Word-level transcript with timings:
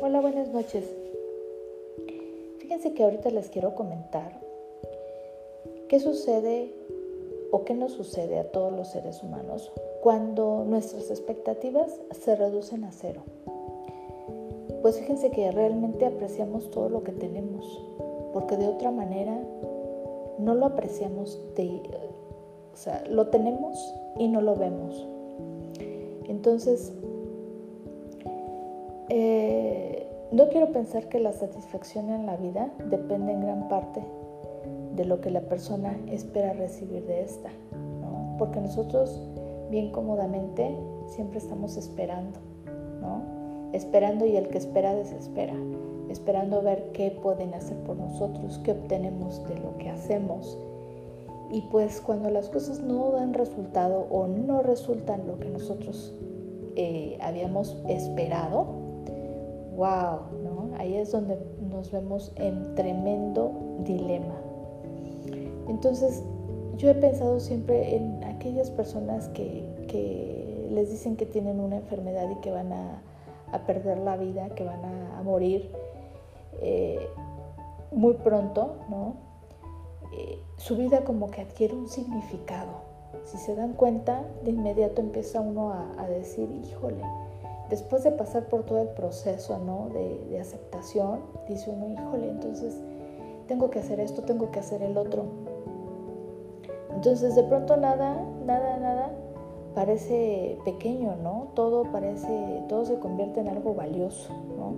Hola, 0.00 0.20
buenas 0.20 0.48
noches. 0.48 0.84
Fíjense 2.58 2.94
que 2.94 3.02
ahorita 3.02 3.30
les 3.30 3.50
quiero 3.50 3.74
comentar 3.74 4.40
qué 5.88 6.00
sucede 6.00 6.72
o 7.50 7.64
qué 7.64 7.74
nos 7.74 7.92
sucede 7.92 8.38
a 8.38 8.50
todos 8.50 8.72
los 8.72 8.88
seres 8.88 9.22
humanos 9.22 9.70
cuando 10.00 10.64
nuestras 10.64 11.10
expectativas 11.10 12.00
se 12.12 12.36
reducen 12.36 12.84
a 12.84 12.92
cero. 12.92 13.22
Pues 14.80 14.98
fíjense 14.98 15.30
que 15.30 15.50
realmente 15.50 16.06
apreciamos 16.06 16.70
todo 16.70 16.88
lo 16.88 17.02
que 17.02 17.12
tenemos, 17.12 17.80
porque 18.32 18.56
de 18.56 18.68
otra 18.68 18.90
manera 18.90 19.38
no 20.38 20.54
lo 20.54 20.66
apreciamos 20.66 21.38
de, 21.56 21.82
o 22.72 22.76
sea, 22.76 23.04
lo 23.08 23.28
tenemos 23.28 23.94
y 24.18 24.28
no 24.28 24.40
lo 24.40 24.56
vemos. 24.56 25.06
Entonces, 26.28 26.92
no 30.32 30.48
quiero 30.48 30.72
pensar 30.72 31.08
que 31.08 31.20
la 31.20 31.32
satisfacción 31.32 32.08
en 32.10 32.24
la 32.24 32.36
vida 32.36 32.72
depende 32.88 33.32
en 33.32 33.42
gran 33.42 33.68
parte 33.68 34.02
de 34.96 35.04
lo 35.04 35.20
que 35.20 35.30
la 35.30 35.42
persona 35.42 35.98
espera 36.08 36.54
recibir 36.54 37.04
de 37.06 37.22
esta, 37.22 37.50
porque 38.38 38.60
nosotros 38.60 39.20
bien 39.70 39.92
cómodamente 39.92 40.74
siempre 41.06 41.38
estamos 41.38 41.76
esperando, 41.76 42.38
esperando 43.72 44.24
y 44.24 44.36
el 44.36 44.48
que 44.48 44.58
espera 44.58 44.94
desespera, 44.94 45.54
esperando 46.08 46.62
ver 46.62 46.92
qué 46.92 47.10
pueden 47.10 47.52
hacer 47.52 47.76
por 47.84 47.96
nosotros, 47.96 48.58
qué 48.64 48.72
obtenemos 48.72 49.46
de 49.48 49.58
lo 49.58 49.76
que 49.76 49.90
hacemos. 49.90 50.58
Y 51.50 51.60
pues 51.70 52.00
cuando 52.00 52.30
las 52.30 52.48
cosas 52.48 52.80
no 52.80 53.10
dan 53.10 53.34
resultado 53.34 54.06
o 54.10 54.26
no 54.26 54.62
resultan 54.62 55.26
lo 55.26 55.38
que 55.38 55.50
nosotros 55.50 56.14
eh, 56.76 57.18
habíamos 57.20 57.76
esperado, 57.88 58.91
wow, 59.76 60.20
¿no? 60.42 60.70
Ahí 60.78 60.96
es 60.96 61.12
donde 61.12 61.38
nos 61.60 61.90
vemos 61.90 62.32
en 62.36 62.74
tremendo 62.74 63.52
dilema. 63.80 64.34
Entonces, 65.68 66.22
yo 66.76 66.90
he 66.90 66.94
pensado 66.94 67.40
siempre 67.40 67.96
en 67.96 68.22
aquellas 68.24 68.70
personas 68.70 69.28
que, 69.28 69.70
les 70.70 70.90
dicen 70.90 71.16
que 71.16 71.26
tienen 71.26 71.60
una 71.60 71.76
enfermedad 71.76 72.30
y 72.30 72.36
que 72.36 72.50
van 72.50 72.72
a, 72.72 73.02
perder 73.66 73.98
la 73.98 74.16
vida, 74.16 74.48
que 74.54 74.64
van 74.64 74.82
a, 74.84 75.22
morir 75.22 75.70
eh, 76.62 77.06
muy 77.90 78.14
pronto, 78.14 78.76
¿no? 78.88 79.16
Eh, 80.16 80.38
su 80.56 80.76
vida 80.76 81.04
como 81.04 81.30
que 81.30 81.42
adquiere 81.42 81.74
un 81.74 81.88
significado. 81.88 82.80
Si 83.24 83.36
se 83.36 83.54
dan 83.54 83.74
cuenta, 83.74 84.24
de 84.42 84.50
inmediato 84.50 85.02
empieza 85.02 85.42
uno 85.42 85.70
a, 85.70 85.92
a 85.98 86.08
decir, 86.08 86.50
híjole, 86.50 87.02
después 87.72 88.04
de 88.04 88.10
pasar 88.10 88.48
por 88.48 88.64
todo 88.64 88.82
el 88.82 88.88
proceso 88.88 89.56
¿no? 89.56 89.88
de, 89.94 90.38
aceptación, 90.38 91.20
dice 91.48 91.70
uno, 91.70 91.88
híjole, 91.88 92.28
entonces 92.28 92.78
tengo 93.48 93.70
que 93.70 93.78
hacer 93.78 93.98
esto, 93.98 94.20
tengo 94.24 94.50
que 94.50 94.58
hacer 94.58 94.82
el 94.82 94.98
otro. 94.98 95.24
Entonces 96.94 97.34
de 97.34 97.42
pronto 97.44 97.78
nada, 97.78 98.22
nada, 98.44 98.76
nada 98.76 99.10
parece 99.74 100.58
pequeño, 100.66 101.16
¿no? 101.16 101.48
Todo 101.54 101.84
parece, 101.84 102.62
todo 102.68 102.84
se 102.84 102.98
convierte 102.98 103.40
en 103.40 103.48
algo 103.48 103.72
valioso, 103.72 104.34
¿no? 104.58 104.74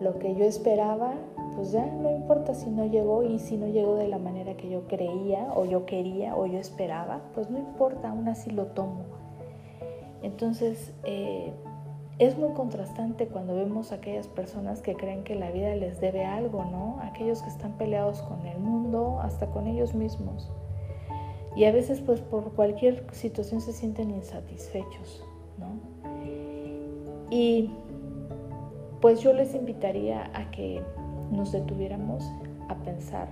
Lo 0.00 0.18
que 0.18 0.34
yo 0.34 0.44
esperaba, 0.44 1.12
pues 1.54 1.70
ya 1.70 1.86
no 1.86 2.10
importa 2.10 2.52
si 2.52 2.68
no 2.68 2.84
llegó 2.84 3.22
y 3.22 3.38
si 3.38 3.56
no 3.56 3.68
llegó 3.68 3.94
de 3.94 4.08
la 4.08 4.18
manera 4.18 4.56
que 4.56 4.68
yo 4.68 4.88
creía 4.88 5.52
o 5.54 5.66
yo 5.66 5.86
quería 5.86 6.34
o 6.34 6.46
yo 6.46 6.58
esperaba, 6.58 7.20
pues 7.32 7.48
no 7.48 7.58
importa, 7.58 8.10
aún 8.10 8.26
así 8.26 8.50
lo 8.50 8.66
tomo. 8.66 9.04
Entonces, 10.22 10.92
eh, 11.04 11.52
es 12.18 12.38
muy 12.38 12.52
contrastante 12.52 13.26
cuando 13.26 13.56
vemos 13.56 13.90
a 13.90 13.96
aquellas 13.96 14.28
personas 14.28 14.82
que 14.82 14.94
creen 14.94 15.24
que 15.24 15.34
la 15.34 15.50
vida 15.50 15.74
les 15.74 16.00
debe 16.00 16.24
algo, 16.24 16.64
¿no? 16.64 16.98
Aquellos 17.02 17.42
que 17.42 17.48
están 17.48 17.72
peleados 17.72 18.22
con 18.22 18.46
el 18.46 18.58
mundo, 18.58 19.18
hasta 19.20 19.46
con 19.48 19.66
ellos 19.66 19.94
mismos. 19.94 20.50
Y 21.56 21.64
a 21.64 21.72
veces 21.72 22.00
pues 22.00 22.20
por 22.20 22.52
cualquier 22.52 23.04
situación 23.12 23.60
se 23.60 23.72
sienten 23.72 24.10
insatisfechos, 24.10 25.24
¿no? 25.58 25.94
Y 27.30 27.70
pues 29.00 29.20
yo 29.20 29.32
les 29.32 29.54
invitaría 29.54 30.30
a 30.34 30.50
que 30.50 30.82
nos 31.32 31.50
detuviéramos 31.50 32.24
a 32.68 32.76
pensar 32.76 33.28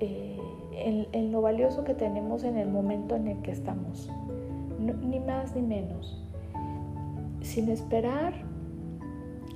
eh, 0.00 0.38
en, 0.72 1.32
lo 1.32 1.40
valioso 1.40 1.84
que 1.84 1.94
tenemos 1.94 2.42
en 2.42 2.58
el 2.58 2.68
momento 2.68 3.14
en 3.14 3.28
el 3.28 3.42
que 3.42 3.52
estamos, 3.52 4.10
ni 4.78 5.20
más 5.20 5.54
ni 5.54 5.62
menos 5.62 6.25
sin 7.46 7.70
esperar 7.70 8.34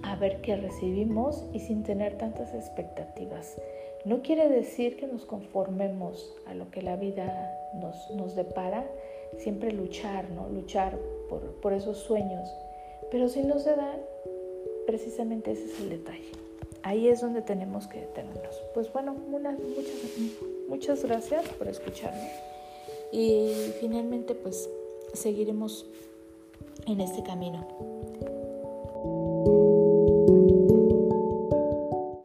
a 0.03 0.17
ver 0.17 0.41
qué 0.41 0.57
recibimos 0.57 1.45
y 1.53 1.61
sin 1.61 1.83
tener 1.83 2.17
tantas 2.17 2.55
expectativas. 2.55 3.57
No 4.05 4.23
quiere 4.23 4.49
decir 4.49 4.97
que 4.97 5.07
nos 5.07 5.27
conformemos 5.27 6.35
a 6.47 6.55
lo 6.55 6.71
que 6.71 6.83
la 6.83 6.97
vida 6.97 7.53
nos, 7.75 8.11
nos 8.13 8.35
depara, 8.35 8.87
siempre 9.39 9.73
luchar, 9.73 10.31
¿no? 10.31 10.49
Luchar 10.49 10.99
por, 11.29 11.43
por, 11.61 11.73
esos 11.75 11.99
sueños. 11.99 12.49
Pero 13.11 13.29
si 13.29 13.43
no 13.43 13.59
se 13.59 13.77
dan, 13.77 14.01
precisamente 14.87 15.53
ese 15.53 15.67
es 15.67 15.81
el 15.81 15.91
detalle. 15.91 16.31
Ahí 16.83 17.09
es 17.09 17.21
donde 17.21 17.43
tenemos 17.43 17.87
que 17.89 18.01
detenernos. 18.01 18.57
Pues 18.73 18.91
bueno, 18.91 19.13
muchas, 19.13 19.59
muchas 20.69 21.05
gracias 21.05 21.47
por 21.51 21.69
escucharme. 21.69 22.31
Y 23.13 23.53
finalmente, 23.81 24.35
pues 24.35 24.71
seguiremos 25.13 25.87
en 26.87 27.01
este 27.01 27.23
camino. 27.23 27.67